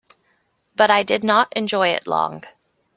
But 0.75 0.89
I 0.89 1.03
did 1.03 1.23
not 1.23 1.53
enjoy 1.55 1.89
it 1.89 2.07
long. 2.07 2.43